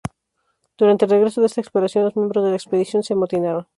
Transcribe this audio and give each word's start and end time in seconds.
Durante 0.79 1.05
el 1.05 1.11
regreso 1.11 1.41
de 1.41 1.45
esta 1.45 1.61
exploración 1.61 2.03
los 2.05 2.15
miembros 2.15 2.43
de 2.43 2.49
la 2.49 2.55
expedición 2.55 3.03
se 3.03 3.13
amotinaron. 3.13 3.67